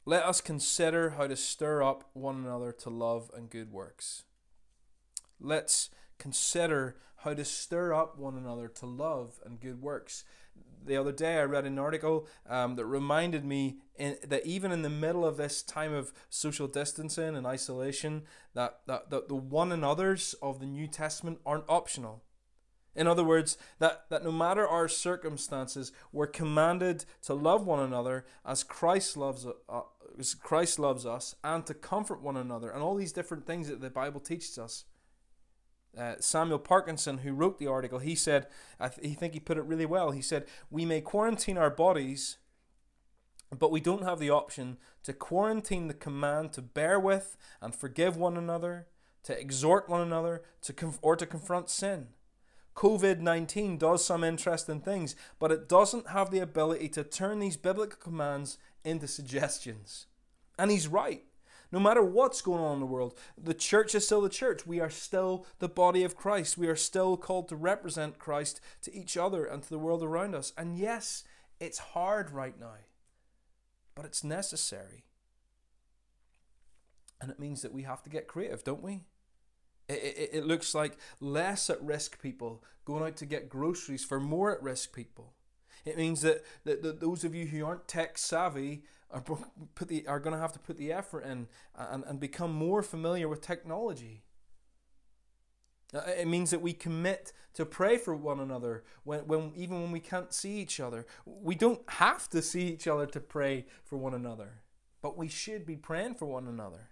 [0.06, 4.24] let us consider how to stir up one another to love and good works.
[5.40, 10.24] Let's consider how to stir up one another to love and good works.
[10.86, 14.82] The other day, I read an article um, that reminded me in, that even in
[14.82, 19.72] the middle of this time of social distancing and isolation, that, that, that the one
[19.72, 22.24] another's of the New Testament aren't optional.
[22.96, 28.26] In other words, that, that no matter our circumstances, we're commanded to love one another
[28.46, 29.82] as Christ loves, uh,
[30.18, 33.80] as Christ loves us and to comfort one another, and all these different things that
[33.80, 34.86] the Bible teaches us.
[35.98, 38.48] Uh, Samuel Parkinson, who wrote the article, he said,
[38.80, 40.12] I th- think he put it really well.
[40.12, 42.38] He said, "We may quarantine our bodies,
[43.58, 48.18] but we don't have the option to quarantine the command to bear with and forgive
[48.18, 48.88] one another,
[49.24, 52.10] to exhort one another, to or to confront sin."
[52.80, 57.58] COVID 19 does some interesting things, but it doesn't have the ability to turn these
[57.58, 60.06] biblical commands into suggestions.
[60.58, 61.24] And he's right.
[61.74, 64.66] No matter what's going on in the world, the church is still the church.
[64.66, 66.58] We are still the body of Christ.
[66.58, 70.34] We are still called to represent Christ to each other and to the world around
[70.34, 70.54] us.
[70.58, 71.26] And yes,
[71.60, 72.78] it's hard right now,
[73.94, 75.04] but it's necessary.
[77.20, 79.02] And it means that we have to get creative, don't we?
[79.90, 84.56] It, it, looks like less at risk people going out to get groceries for more
[84.56, 85.34] at risk people.
[85.84, 90.06] It means that, that, that those of you who aren't tech savvy are, put the,
[90.08, 93.42] are going to have to put the effort in and, and become more familiar with
[93.42, 94.24] technology.
[95.94, 99.92] Uh, it means that we commit to pray for one another when, when even when
[99.92, 101.08] we can't see each other.
[101.26, 104.62] We don't have to see each other to pray for one another,
[105.02, 106.90] but we should be praying for one another.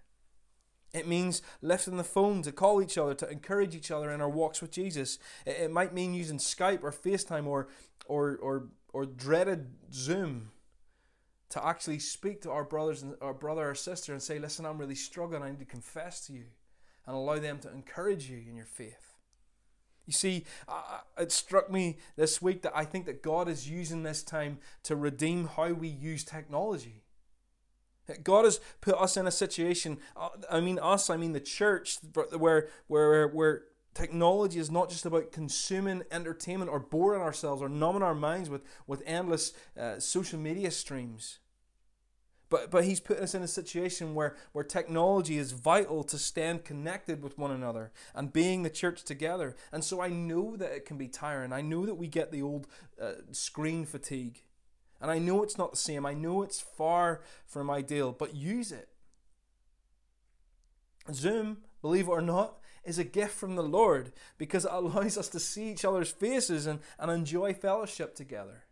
[0.93, 4.30] It means lifting the phone to call each other, to encourage each other in our
[4.30, 5.19] walks with Jesus.
[5.45, 7.67] It, it might mean using Skype or FaceTime or,
[8.06, 10.52] or, or, or dreaded Zoom
[11.50, 14.78] to actually speak to our brothers and our brother or sister and say, "Listen, I'm
[14.78, 15.43] really struggling.
[15.43, 16.45] I need to confess to you,"
[17.06, 19.15] and allow them to encourage you in your faith.
[20.06, 24.04] You see, uh, it struck me this week that I think that God is using
[24.04, 27.04] this time to redeem how we use technology.
[28.24, 30.00] God has put us in a situation.
[30.15, 31.10] uh, I mean us.
[31.10, 31.98] I mean the church,
[32.38, 38.04] where where where technology is not just about consuming entertainment or boring ourselves or numbing
[38.04, 41.39] our minds with with endless uh, social media streams.
[42.50, 46.60] But but He's put us in a situation where where technology is vital to staying
[46.60, 49.56] connected with one another and being the church together.
[49.72, 51.52] And so I know that it can be tiring.
[51.52, 52.67] I know that we get the old
[53.02, 54.43] uh, screen fatigue.
[55.02, 56.06] And I know it's not the same.
[56.06, 58.90] I know it's far from ideal, but use it.
[61.14, 65.28] Zoom, believe it or not, is a gift from the Lord because it allows us
[65.30, 68.64] to see each other's faces and, and enjoy fellowship together.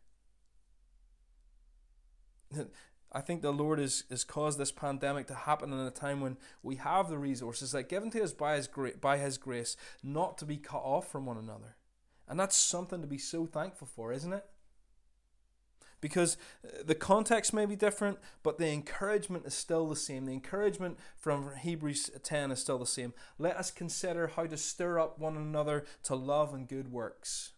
[3.11, 6.37] I think the Lord has, has caused this pandemic to happen in a time when
[6.63, 10.37] we have the resources that given to us by his, gra- by his grace not
[10.39, 11.77] to be cut off from one another.
[12.27, 14.45] And that's something to be so thankful for, isn't it?
[16.01, 20.25] Because uh, the context may be different, but the encouragement is still the same.
[20.25, 23.13] The encouragement from Hebrews 10 is still the same.
[23.37, 27.53] Let us consider how to stir up one another to love and good works.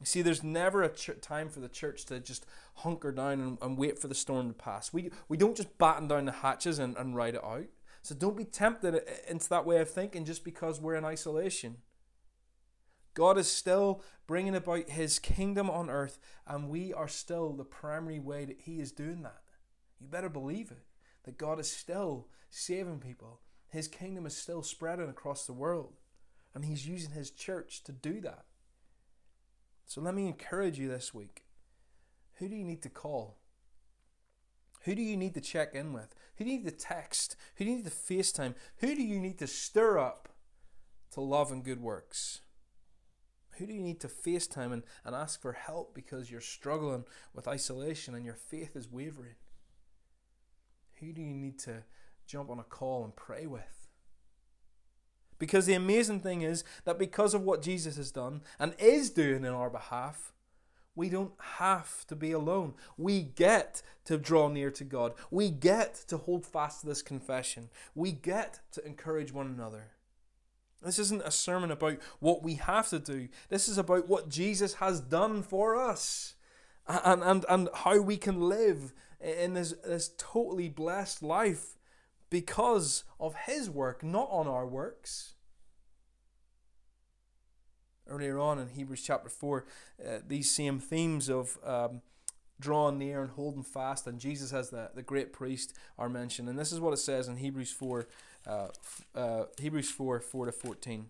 [0.00, 3.58] You see, there's never a ch- time for the church to just hunker down and,
[3.60, 4.94] and, wait for the storm to pass.
[4.94, 7.66] We, we don't just batten down the hatches and, and ride it out.
[8.00, 11.76] So don't be tempted into that way of thinking just because we're in isolation.
[13.14, 18.20] God is still bringing about his kingdom on earth, and we are still the primary
[18.20, 19.40] way that he is doing that.
[19.98, 20.84] You better believe it,
[21.24, 23.40] that God is still saving people.
[23.68, 25.94] His kingdom is still spreading across the world,
[26.54, 28.44] and he's using his church to do that.
[29.86, 31.44] So let me encourage you this week.
[32.34, 33.38] Who do you need to call?
[34.84, 36.14] Who do you need to check in with?
[36.36, 37.36] Who do you need to text?
[37.56, 38.54] Who do you need to FaceTime?
[38.78, 40.28] Who do you need to stir up
[41.12, 42.40] to love and good works?
[43.60, 47.04] Who do you need to FaceTime and, and ask for help because you're struggling
[47.34, 49.34] with isolation and your faith is wavering?
[50.94, 51.84] Who do you need to
[52.26, 53.88] jump on a call and pray with?
[55.38, 59.44] Because the amazing thing is that because of what Jesus has done and is doing
[59.44, 60.32] in our behalf,
[60.94, 62.72] we don't have to be alone.
[62.96, 65.12] We get to draw near to God.
[65.30, 67.68] We get to hold fast to this confession.
[67.94, 69.90] We get to encourage one another.
[70.82, 73.28] This isn't a sermon about what we have to do.
[73.48, 76.34] This is about what Jesus has done for us
[76.86, 81.76] and, and, and how we can live in this, this totally blessed life
[82.30, 85.34] because of His work, not on our works.
[88.08, 89.66] Earlier on in Hebrews chapter 4,
[90.04, 92.00] uh, these same themes of um,
[92.58, 96.48] drawing near and holding fast, and Jesus as the, the great priest are mentioned.
[96.48, 98.08] And this is what it says in Hebrews 4,
[98.46, 98.68] uh,
[99.14, 101.06] uh, Hebrews 4 4 to 14.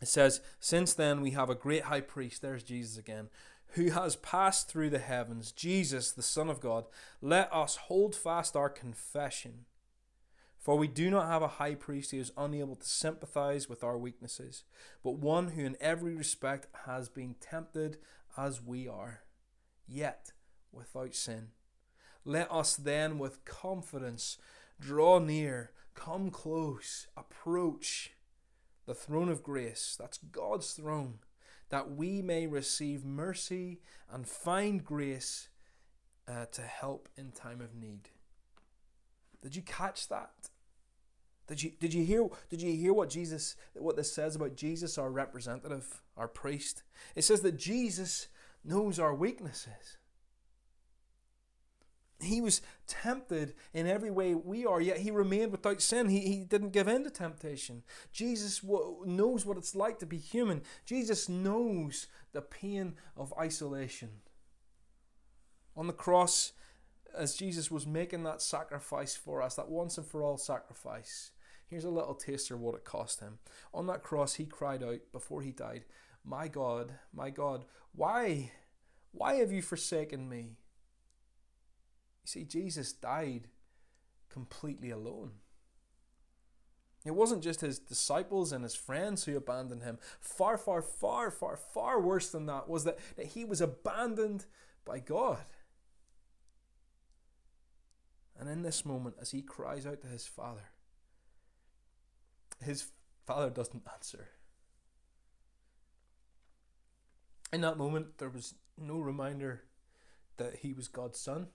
[0.00, 3.28] It says, Since then we have a great high priest, there's Jesus again,
[3.74, 6.86] who has passed through the heavens, Jesus, the Son of God.
[7.20, 9.66] Let us hold fast our confession.
[10.58, 13.96] For we do not have a high priest who is unable to sympathize with our
[13.96, 14.64] weaknesses,
[15.02, 17.96] but one who in every respect has been tempted
[18.36, 19.22] as we are,
[19.88, 20.32] yet
[20.70, 21.48] without sin.
[22.30, 24.38] Let us then with confidence
[24.78, 28.12] draw near, come close, approach
[28.86, 31.18] the throne of grace, that's God's throne,
[31.70, 35.48] that we may receive mercy and find grace
[36.28, 38.10] uh, to help in time of need.
[39.42, 40.50] Did you catch that?
[41.48, 44.98] Did you did you hear did you hear what Jesus what this says about Jesus
[44.98, 46.84] our representative, our priest?
[47.16, 48.28] It says that Jesus
[48.64, 49.96] knows our weaknesses.
[52.20, 56.08] He was tempted in every way we are, yet he remained without sin.
[56.08, 57.82] He, he didn't give in to temptation.
[58.12, 60.62] Jesus knows what it's like to be human.
[60.84, 64.10] Jesus knows the pain of isolation.
[65.76, 66.52] On the cross,
[67.16, 71.30] as Jesus was making that sacrifice for us, that once and for all sacrifice,
[71.66, 73.38] here's a little taster of what it cost him.
[73.72, 75.84] On that cross, he cried out before he died,
[76.24, 77.64] My God, my God,
[77.94, 78.52] why,
[79.12, 80.56] why have you forsaken me?
[82.30, 83.48] See, Jesus died
[84.28, 85.32] completely alone.
[87.04, 89.98] It wasn't just his disciples and his friends who abandoned him.
[90.20, 94.46] Far, far, far, far, far worse than that was that, that he was abandoned
[94.84, 95.44] by God.
[98.38, 100.70] And in this moment, as he cries out to his father,
[102.62, 102.92] his
[103.26, 104.28] father doesn't answer.
[107.52, 109.62] In that moment, there was no reminder
[110.36, 111.48] that he was God's son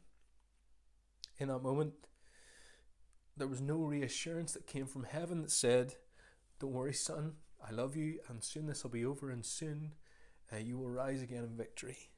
[1.37, 1.93] in that moment,
[3.37, 5.95] there was no reassurance that came from heaven that said,
[6.59, 7.33] Don't worry, son,
[7.65, 9.93] I love you, and soon this will be over, and soon
[10.53, 12.09] uh, you will rise again in victory.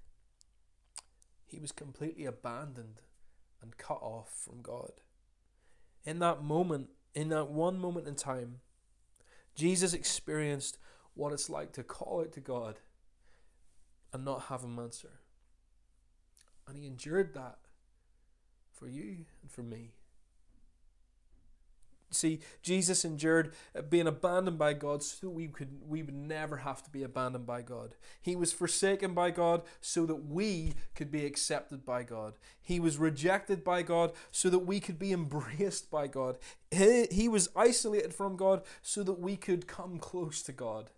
[1.46, 3.02] He was completely abandoned
[3.62, 4.92] and cut off from God.
[6.04, 8.60] In that moment, in that one moment in time,
[9.56, 10.78] Jesus experienced
[11.16, 12.80] what it's like to call out to God
[14.14, 15.20] and not have him answer.
[16.68, 17.58] And he endured that
[18.78, 19.92] for you and for me.
[22.10, 26.82] See, Jesus endured uh, being abandoned by God so we could we would never have
[26.84, 27.96] to be abandoned by God.
[28.22, 32.36] He was forsaken by God so that we could be accepted by God.
[32.62, 36.38] He was rejected by God so that we could be embraced by God.
[36.72, 40.90] He, he was isolated from God so that we could come close to God.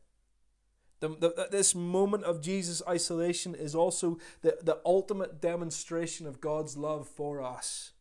[0.99, 6.75] The, the, this moment of Jesus' isolation is also the, the ultimate demonstration of God's
[6.75, 7.93] love for us.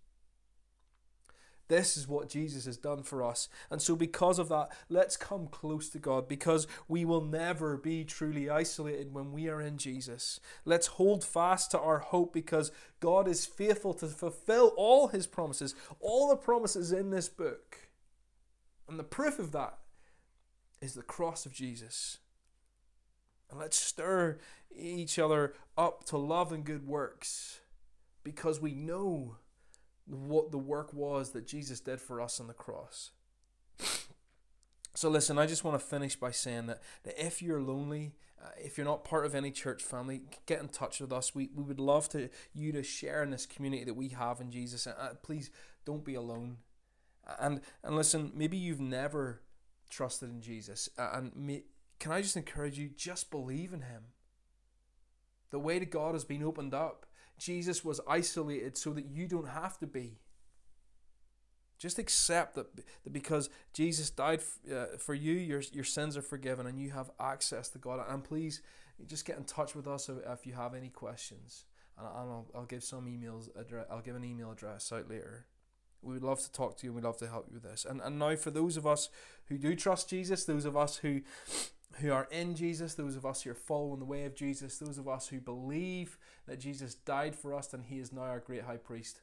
[1.69, 3.49] This is what Jesus has done for us.
[3.71, 8.05] And so, because of that, let's come close to God because we will never be
[8.05, 10.41] truly isolated when we are in Jesus.
[10.65, 15.75] Let's hold fast to our hope because God is faithful to fulfill all his promises,
[16.01, 17.77] all the promises in this book.
[18.89, 19.79] And the proof of that
[20.81, 22.19] is the cross of Jesus.
[23.51, 24.39] And let's stir
[24.75, 27.61] each other up to love and good works
[28.23, 29.37] because we know
[30.07, 33.11] what the work was that Jesus did for us on the cross.
[34.95, 38.49] So, listen, I just want to finish by saying that, that if you're lonely, uh,
[38.59, 41.35] if you're not part of any church family, get in touch with us.
[41.35, 44.51] We, we would love to you to share in this community that we have in
[44.51, 44.87] Jesus.
[44.87, 45.51] And uh, please
[45.85, 46.59] don't be alone.
[47.39, 49.43] And and listen, maybe you've never
[49.89, 51.63] trusted in Jesus, and may,
[51.99, 54.05] can I just encourage you, just believe in him.
[55.51, 57.07] The way to God has been opened up.
[57.39, 60.19] Jesus was isolated so that you don't have to be.
[61.79, 64.41] Just accept that, that because Jesus died
[64.73, 68.05] uh, for you, your, your sins are forgiven and you have access to God.
[68.09, 68.63] And please,
[69.07, 71.65] just get in touch with us if you have any questions.
[71.97, 73.87] And I'll, I'll give some emails address.
[73.91, 75.47] I'll give an email address out later.
[76.03, 77.85] We would love to talk to you and we'd love to help you with this.
[77.89, 79.09] And, and now, for those of us
[79.47, 81.23] who do trust Jesus, those of us who
[81.95, 84.99] who are in Jesus, those of us who are following the way of Jesus, those
[84.99, 88.63] of us who believe that Jesus died for us and he is now our great
[88.63, 89.21] high priest,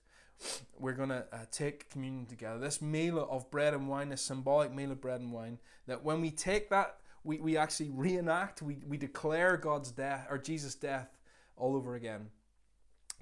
[0.78, 2.60] we're going to uh, take communion together.
[2.60, 6.22] This meal of bread and wine, this symbolic meal of bread and wine, that when
[6.22, 11.18] we take that, we, we actually reenact, we, we declare God's death or Jesus' death
[11.56, 12.30] all over again.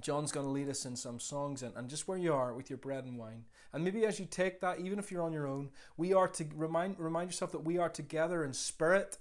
[0.02, 2.70] John's going to lead us in some songs and, and just where you are with
[2.70, 3.46] your bread and wine.
[3.72, 6.46] And maybe as you take that, even if you're on your own, we are to
[6.56, 9.18] remind, remind yourself that we are together in spirit,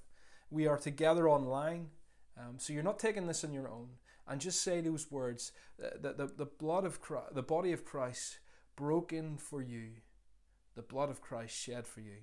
[0.53, 1.89] we are together online.
[2.39, 3.89] Um, so you're not taking this on your own.
[4.29, 8.39] And just say those words the, the, the blood of Christ, the body of Christ
[8.77, 9.89] broken for you,
[10.77, 12.19] the blood of Christ shed for you.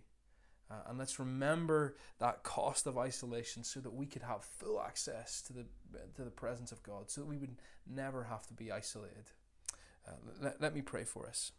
[0.72, 5.42] Uh, and let's remember that cost of isolation so that we could have full access
[5.42, 5.66] to the,
[6.16, 7.58] to the presence of God, so that we would
[7.88, 9.32] never have to be isolated.
[10.08, 11.52] Uh, let, let me pray for us.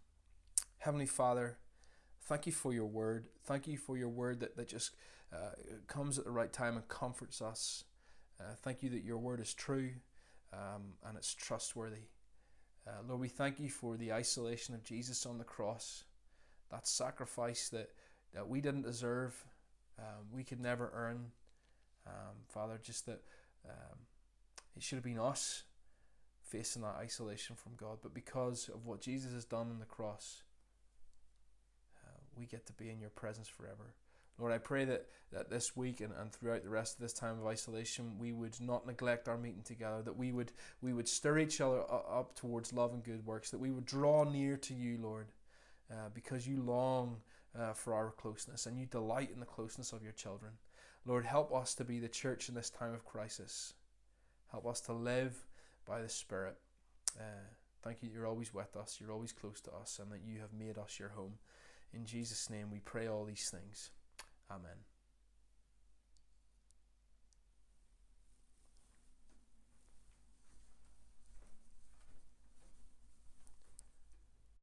[0.78, 1.58] Heavenly Father,
[2.22, 3.26] thank you for your word.
[3.44, 4.92] Thank you for your word that, that just
[5.32, 5.50] uh,
[5.86, 7.84] comes at the right time and comforts us.
[8.40, 9.90] Uh, thank you that your word is true
[10.52, 12.08] um, and it's trustworthy.
[12.86, 16.04] Uh, Lord, we thank you for the isolation of Jesus on the cross,
[16.70, 17.90] that sacrifice that
[18.34, 19.34] that we didn't deserve,
[19.98, 21.32] um, we could never earn.
[22.06, 23.20] Um, Father, just that
[23.68, 23.98] um,
[24.76, 25.64] it should have been us
[26.42, 30.42] facing that isolation from God, but because of what Jesus has done on the cross,
[32.04, 33.94] uh, we get to be in your presence forever.
[34.40, 37.38] Lord, I pray that, that this week and, and throughout the rest of this time
[37.38, 41.38] of isolation, we would not neglect our meeting together, that we would we would stir
[41.38, 44.98] each other up towards love and good works, that we would draw near to you,
[45.00, 45.26] Lord,
[45.90, 47.18] uh, because you long
[47.58, 50.52] uh, for our closeness and you delight in the closeness of your children.
[51.06, 53.74] Lord, help us to be the church in this time of crisis.
[54.50, 55.46] Help us to live
[55.86, 56.56] by the Spirit.
[57.18, 57.46] Uh,
[57.82, 60.52] thank you you're always with us, you're always close to us, and that you have
[60.52, 61.34] made us your home.
[61.92, 63.90] In Jesus' name we pray all these things.
[64.50, 64.89] Amen.